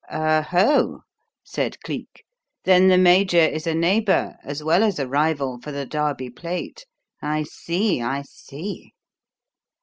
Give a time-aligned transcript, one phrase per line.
[0.11, 1.01] "Oho!"
[1.43, 2.25] said Cleek;
[2.63, 6.87] "then the major is a neighbour as well as a rival for the Derby plate.
[7.21, 8.01] I see!
[8.01, 8.93] I see!"